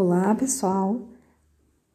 Olá, 0.00 0.32
pessoal. 0.32 1.00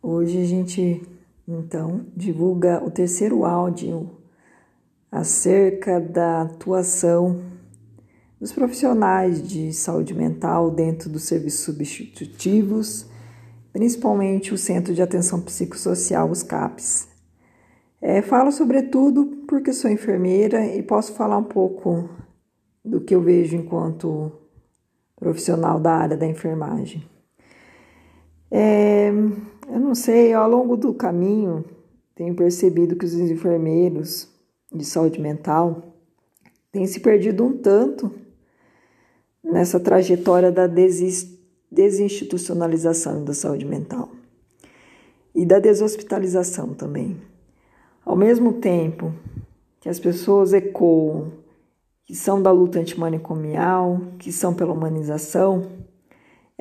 Hoje 0.02 0.42
a 0.42 0.46
gente 0.46 1.02
então 1.48 2.06
divulga 2.14 2.84
o 2.84 2.92
terceiro 2.92 3.46
áudio 3.46 4.12
acerca 5.10 6.02
da 6.02 6.42
atuação 6.42 7.42
dos 8.42 8.52
profissionais 8.52 9.42
de 9.48 9.72
saúde 9.72 10.14
mental 10.14 10.70
dentro 10.70 11.10
dos 11.10 11.24
serviços 11.24 11.62
substitutivos, 11.62 13.06
principalmente 13.72 14.54
o 14.54 14.58
Centro 14.58 14.94
de 14.94 15.02
Atenção 15.02 15.40
Psicossocial, 15.40 16.30
os 16.30 16.44
CAPs. 16.44 17.08
É, 18.02 18.22
falo 18.22 18.52
sobretudo 18.52 19.46
porque 19.48 19.72
sou 19.72 19.90
enfermeira 19.90 20.66
e 20.76 20.84
posso 20.84 21.14
falar 21.14 21.38
um 21.38 21.46
pouco 21.46 22.10
do 22.84 23.00
que 23.00 23.16
eu 23.16 23.22
vejo 23.22 23.56
enquanto 23.56 24.30
profissional 25.16 25.80
da 25.80 25.94
área 25.94 26.18
da 26.18 26.28
enfermagem. 26.28 27.13
É, 28.56 29.10
eu 29.10 29.80
não 29.80 29.96
sei, 29.96 30.32
ao 30.32 30.48
longo 30.48 30.78
do 30.78 30.94
caminho 30.94 31.66
tenho 32.14 32.36
percebido 32.36 32.96
que 32.96 33.04
os 33.04 33.16
enfermeiros 33.16 34.30
de 34.72 34.86
saúde 34.86 35.20
mental 35.20 35.82
têm 36.72 36.86
se 36.86 37.00
perdido 37.00 37.44
um 37.44 37.58
tanto 37.58 38.14
nessa 39.44 39.80
trajetória 39.80 40.52
da 40.52 40.68
desinstitucionalização 41.72 43.26
da 43.26 43.34
saúde 43.34 43.66
mental 43.66 44.12
e 45.34 45.48
da 45.48 45.58
deshospitalização 45.58 46.76
também. 46.76 47.20
Ao 48.06 48.16
mesmo 48.16 48.54
tempo 48.54 49.12
que 49.80 49.90
as 49.90 50.00
pessoas 50.00 50.54
ecoam 50.54 51.34
que 52.06 52.14
são 52.14 52.40
da 52.40 52.52
luta 52.52 52.80
antimanicomial, 52.80 54.00
que 54.20 54.32
são 54.32 54.54
pela 54.54 54.74
humanização, 54.74 55.72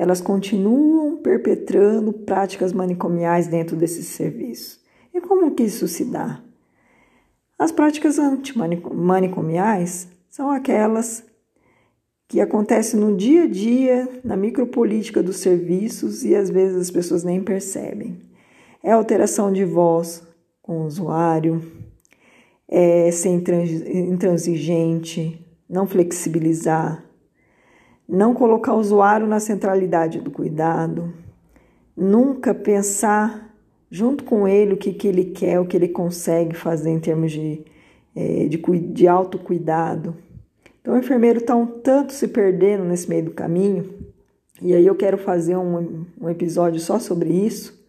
elas 0.02 0.20
continuam 0.20 1.16
perpetrando 1.18 2.12
práticas 2.12 2.72
manicomiais 2.72 3.46
dentro 3.46 3.76
desses 3.76 4.06
serviços. 4.06 4.80
E 5.14 5.20
como 5.20 5.52
que 5.52 5.62
isso 5.62 5.86
se 5.86 6.04
dá? 6.04 6.42
As 7.56 7.70
práticas 7.70 8.18
antimanicomiais 8.18 10.08
são 10.28 10.50
aquelas 10.50 11.24
que 12.26 12.40
acontecem 12.40 12.98
no 12.98 13.16
dia 13.16 13.44
a 13.44 13.46
dia, 13.46 14.08
na 14.24 14.36
micropolítica 14.36 15.22
dos 15.22 15.36
serviços 15.36 16.24
e 16.24 16.34
às 16.34 16.50
vezes 16.50 16.76
as 16.76 16.90
pessoas 16.90 17.22
nem 17.22 17.40
percebem. 17.40 18.18
É 18.82 18.90
alteração 18.90 19.52
de 19.52 19.64
voz 19.64 20.26
com 20.60 20.80
o 20.80 20.86
usuário, 20.86 21.62
é 22.66 23.08
ser 23.12 23.28
intransigente, 23.28 25.46
não 25.70 25.86
flexibilizar, 25.86 27.04
não 28.12 28.34
colocar 28.34 28.74
o 28.74 28.78
usuário 28.78 29.26
na 29.26 29.40
centralidade 29.40 30.20
do 30.20 30.30
cuidado, 30.30 31.14
nunca 31.96 32.52
pensar 32.52 33.50
junto 33.90 34.22
com 34.22 34.46
ele 34.46 34.74
o 34.74 34.76
que, 34.76 34.92
que 34.92 35.08
ele 35.08 35.24
quer, 35.24 35.58
o 35.58 35.64
que 35.64 35.74
ele 35.74 35.88
consegue 35.88 36.54
fazer 36.54 36.90
em 36.90 37.00
termos 37.00 37.32
de, 37.32 37.64
é, 38.14 38.48
de, 38.48 38.58
de 38.58 39.08
autocuidado. 39.08 40.14
Então, 40.82 40.92
o 40.92 40.98
enfermeiro 40.98 41.38
está 41.38 41.56
um 41.56 41.64
tanto 41.64 42.12
se 42.12 42.28
perdendo 42.28 42.84
nesse 42.84 43.08
meio 43.08 43.24
do 43.24 43.30
caminho, 43.30 43.94
e 44.60 44.74
aí 44.74 44.86
eu 44.86 44.94
quero 44.94 45.16
fazer 45.16 45.56
um, 45.56 46.04
um 46.20 46.28
episódio 46.28 46.80
só 46.80 46.98
sobre 46.98 47.30
isso, 47.30 47.82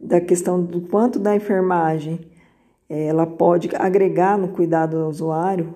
da 0.00 0.22
questão 0.22 0.62
do 0.62 0.80
quanto 0.80 1.18
da 1.18 1.36
enfermagem 1.36 2.18
é, 2.88 3.08
ela 3.08 3.26
pode 3.26 3.68
agregar 3.76 4.38
no 4.38 4.48
cuidado 4.48 4.96
do 4.96 5.06
usuário, 5.06 5.74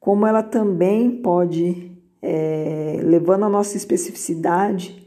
como 0.00 0.26
ela 0.26 0.42
também 0.42 1.22
pode 1.22 1.95
é, 2.28 2.98
levando 3.04 3.44
a 3.44 3.48
nossa 3.48 3.76
especificidade 3.76 5.06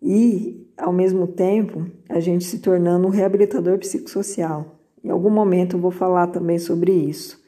e, 0.00 0.66
ao 0.78 0.90
mesmo 0.90 1.26
tempo, 1.26 1.86
a 2.08 2.20
gente 2.20 2.44
se 2.44 2.60
tornando 2.60 3.06
um 3.06 3.10
reabilitador 3.10 3.78
psicossocial. 3.78 4.78
Em 5.04 5.10
algum 5.10 5.28
momento 5.28 5.76
eu 5.76 5.80
vou 5.80 5.90
falar 5.90 6.28
também 6.28 6.58
sobre 6.58 6.90
isso. 6.90 7.38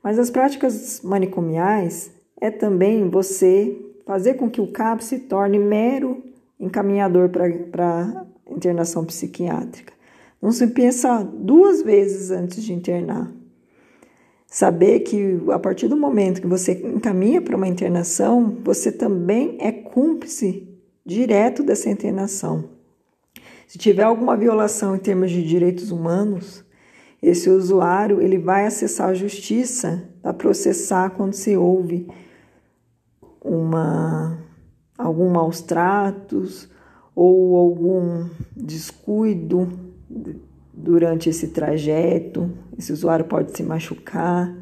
Mas 0.00 0.16
as 0.16 0.30
práticas 0.30 1.00
manicomiais 1.02 2.12
é 2.40 2.52
também 2.52 3.10
você 3.10 3.76
fazer 4.06 4.34
com 4.34 4.48
que 4.48 4.60
o 4.60 4.70
CAP 4.70 5.02
se 5.02 5.18
torne 5.18 5.58
mero 5.58 6.22
encaminhador 6.58 7.30
para 7.30 8.26
internação 8.48 9.04
psiquiátrica. 9.04 9.92
Não 10.40 10.52
se 10.52 10.68
pensa 10.68 11.24
duas 11.24 11.82
vezes 11.82 12.30
antes 12.30 12.62
de 12.62 12.72
internar. 12.72 13.39
Saber 14.52 15.00
que 15.00 15.40
a 15.52 15.60
partir 15.60 15.86
do 15.86 15.96
momento 15.96 16.40
que 16.40 16.46
você 16.48 16.72
encaminha 16.72 17.40
para 17.40 17.56
uma 17.56 17.68
internação, 17.68 18.58
você 18.64 18.90
também 18.90 19.56
é 19.60 19.70
cúmplice 19.70 20.68
direto 21.06 21.62
dessa 21.62 21.88
internação. 21.88 22.68
Se 23.68 23.78
tiver 23.78 24.02
alguma 24.02 24.36
violação 24.36 24.96
em 24.96 24.98
termos 24.98 25.30
de 25.30 25.46
direitos 25.46 25.92
humanos, 25.92 26.64
esse 27.22 27.48
usuário 27.48 28.20
ele 28.20 28.38
vai 28.38 28.66
acessar 28.66 29.10
a 29.10 29.14
justiça 29.14 30.10
para 30.20 30.34
processar 30.34 31.10
quando 31.10 31.34
se 31.34 31.56
houve 31.56 32.08
uma 33.40 34.36
algum 34.98 35.30
maus 35.30 35.60
tratos 35.60 36.68
ou 37.14 37.56
algum 37.56 38.28
descuido 38.56 39.68
durante 40.72 41.28
esse 41.28 41.48
trajeto, 41.48 42.50
esse 42.78 42.92
usuário 42.92 43.24
pode 43.24 43.56
se 43.56 43.62
machucar. 43.62 44.54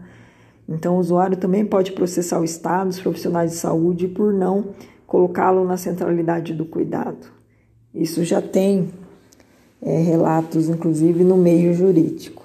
Então, 0.69 0.97
o 0.97 0.99
usuário 0.99 1.37
também 1.37 1.65
pode 1.65 1.93
processar 1.93 2.41
o 2.41 2.45
Estado, 2.45 2.91
os 2.91 3.01
profissionais 3.01 3.53
de 3.53 3.57
saúde, 3.57 4.09
por 4.09 4.33
não 4.33 4.75
colocá-lo 5.07 5.65
na 5.65 5.77
centralidade 5.77 6.53
do 6.53 6.67
cuidado. 6.67 7.27
Isso 7.95 8.23
já 8.25 8.43
tem 8.43 8.91
é, 9.81 9.99
relatos, 10.01 10.69
inclusive, 10.69 11.25
no 11.25 11.37
meio 11.37 11.73
jurídico. 11.73 12.45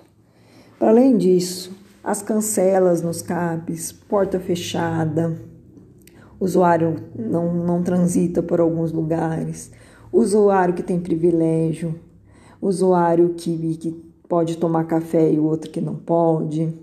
Para 0.79 0.89
além 0.89 1.17
disso, 1.17 1.71
as 2.03 2.21
cancelas 2.21 3.01
nos 3.01 3.21
CAPs, 3.21 3.91
porta 3.91 4.39
fechada, 4.39 5.37
usuário 6.39 6.97
não, 7.15 7.53
não 7.53 7.81
transita 7.81 8.43
por 8.43 8.59
alguns 8.59 8.91
lugares, 8.91 9.71
usuário 10.11 10.73
que 10.73 10.83
tem 10.83 10.99
privilégio, 10.99 11.95
usuário 12.65 13.33
que, 13.35 13.77
que 13.77 13.91
pode 14.27 14.57
tomar 14.57 14.85
café 14.85 15.31
e 15.31 15.39
o 15.39 15.43
outro 15.43 15.69
que 15.69 15.81
não 15.81 15.95
pode. 15.95 16.73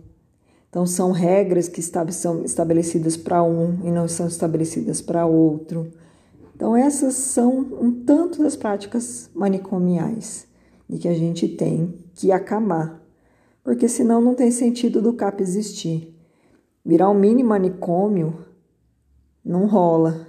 Então, 0.69 0.87
são 0.87 1.11
regras 1.11 1.69
que 1.69 1.83
são 1.83 2.45
estabelecidas 2.45 3.17
para 3.17 3.43
um 3.43 3.81
e 3.83 3.91
não 3.91 4.07
são 4.07 4.29
estabelecidas 4.29 5.01
para 5.01 5.27
outro. 5.27 5.91
Então, 6.55 6.77
essas 6.77 7.15
são 7.15 7.59
um 7.81 7.91
tanto 7.91 8.43
das 8.43 8.55
práticas 8.55 9.29
manicomiais 9.35 10.47
e 10.89 10.99
que 10.99 11.09
a 11.09 11.15
gente 11.15 11.49
tem 11.49 11.95
que 12.15 12.31
acabar, 12.31 13.03
porque 13.65 13.89
senão 13.89 14.21
não 14.21 14.35
tem 14.35 14.51
sentido 14.51 15.01
do 15.01 15.15
CAP 15.15 15.41
existir. 15.41 16.17
Virar 16.85 17.11
um 17.11 17.15
mini 17.15 17.43
manicômio 17.43 18.45
não 19.45 19.67
rola, 19.67 20.27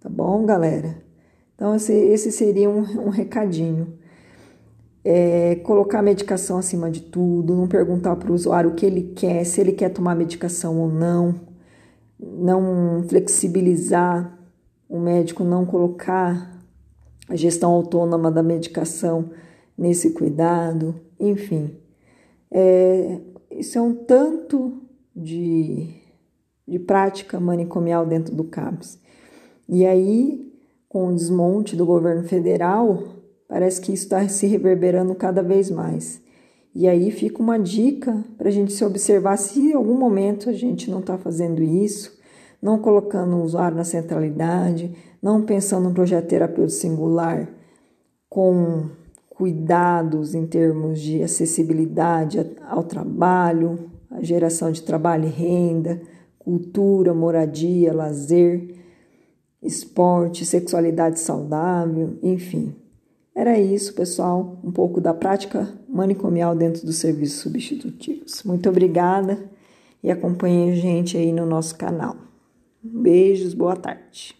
tá 0.00 0.08
bom, 0.08 0.44
galera? 0.44 1.02
Então, 1.54 1.74
esse, 1.74 1.92
esse 1.92 2.32
seria 2.32 2.68
um, 2.68 2.80
um 3.06 3.10
recadinho 3.10 3.98
é, 5.04 5.56
colocar 5.56 6.00
a 6.00 6.02
medicação 6.02 6.58
acima 6.58 6.90
de 6.90 7.02
tudo, 7.02 7.54
não 7.54 7.66
perguntar 7.66 8.16
para 8.16 8.30
o 8.30 8.34
usuário 8.34 8.70
o 8.70 8.74
que 8.74 8.84
ele 8.84 9.12
quer, 9.14 9.44
se 9.44 9.60
ele 9.60 9.72
quer 9.72 9.90
tomar 9.90 10.14
medicação 10.14 10.78
ou 10.78 10.88
não, 10.88 11.34
não 12.18 13.04
flexibilizar 13.08 14.38
o 14.88 14.98
médico, 14.98 15.44
não 15.44 15.64
colocar 15.64 16.58
a 17.28 17.36
gestão 17.36 17.70
autônoma 17.70 18.30
da 18.30 18.42
medicação 18.42 19.30
nesse 19.76 20.10
cuidado, 20.10 20.94
enfim. 21.20 21.76
É, 22.50 23.20
isso 23.50 23.78
é 23.78 23.82
um 23.82 23.94
tanto 23.94 24.82
de, 25.14 25.88
de 26.66 26.78
prática 26.78 27.38
manicomial 27.38 28.06
dentro 28.06 28.34
do 28.34 28.44
CAPS. 28.44 28.98
E 29.68 29.84
aí, 29.84 30.50
com 30.88 31.08
o 31.08 31.14
desmonte 31.14 31.76
do 31.76 31.84
governo 31.84 32.24
federal, 32.24 33.17
Parece 33.48 33.80
que 33.80 33.92
isso 33.92 34.04
está 34.04 34.28
se 34.28 34.46
reverberando 34.46 35.14
cada 35.14 35.42
vez 35.42 35.70
mais. 35.70 36.20
E 36.74 36.86
aí 36.86 37.10
fica 37.10 37.42
uma 37.42 37.58
dica 37.58 38.22
para 38.36 38.48
a 38.48 38.52
gente 38.52 38.72
se 38.72 38.84
observar 38.84 39.36
se 39.38 39.58
em 39.58 39.72
algum 39.72 39.98
momento 39.98 40.50
a 40.50 40.52
gente 40.52 40.90
não 40.90 41.00
está 41.00 41.16
fazendo 41.16 41.62
isso, 41.62 42.16
não 42.60 42.78
colocando 42.78 43.36
o 43.36 43.42
usuário 43.42 43.76
na 43.76 43.84
centralidade, 43.84 44.94
não 45.22 45.42
pensando 45.42 45.88
no 45.88 45.94
projeto 45.94 46.28
terapêutico 46.28 46.78
singular 46.78 47.48
com 48.28 48.90
cuidados 49.30 50.34
em 50.34 50.46
termos 50.46 51.00
de 51.00 51.22
acessibilidade 51.22 52.38
ao 52.68 52.84
trabalho, 52.84 53.90
a 54.10 54.22
geração 54.22 54.70
de 54.70 54.82
trabalho 54.82 55.24
e 55.24 55.30
renda, 55.30 56.00
cultura, 56.38 57.14
moradia, 57.14 57.94
lazer, 57.94 58.74
esporte, 59.62 60.44
sexualidade 60.44 61.18
saudável, 61.20 62.18
enfim. 62.22 62.74
Era 63.38 63.56
isso, 63.56 63.94
pessoal, 63.94 64.58
um 64.64 64.72
pouco 64.72 65.00
da 65.00 65.14
prática 65.14 65.72
manicomial 65.88 66.56
dentro 66.56 66.84
dos 66.84 66.96
serviços 66.96 67.40
substitutivos. 67.40 68.42
Muito 68.42 68.68
obrigada 68.68 69.48
e 70.02 70.10
acompanhe 70.10 70.72
a 70.72 70.74
gente 70.74 71.16
aí 71.16 71.30
no 71.32 71.46
nosso 71.46 71.78
canal. 71.78 72.16
Beijos, 72.82 73.54
boa 73.54 73.76
tarde. 73.76 74.34